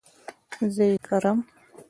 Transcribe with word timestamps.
زه 0.75 0.83
ئې 0.89 0.97
کرم 1.07 1.37